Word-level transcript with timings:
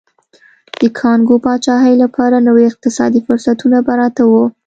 د 0.79 0.81
کانګو 0.99 1.35
پاچاهۍ 1.45 1.93
لپاره 2.03 2.37
نوي 2.47 2.63
اقتصادي 2.71 3.21
فرصتونه 3.27 3.77
پراته 3.87 4.23
وو. 4.31 4.43